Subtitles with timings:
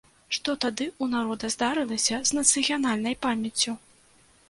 [0.37, 3.81] Што тады ў народа здарылася з нацыянальнай памяццю?